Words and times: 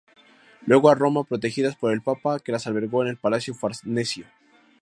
Luego 0.65 0.89
a 0.89 0.95
Roma, 0.95 1.23
protegidas 1.25 1.75
por 1.75 1.93
el 1.93 2.01
papa, 2.01 2.39
que 2.39 2.51
las 2.51 2.65
albergó 2.65 3.03
en 3.03 3.09
el 3.09 3.17
Palacio 3.17 3.53
Farnesio. 3.53 4.25